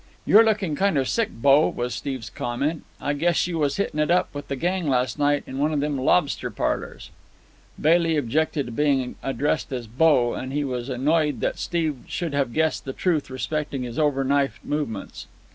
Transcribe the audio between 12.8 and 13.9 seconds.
the truth respecting